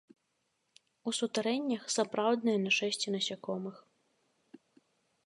У 1.11 1.11
сутарэннях 1.17 1.83
сапраўднае 1.95 2.55
нашэсце 2.65 3.07
насякомых. 3.17 3.75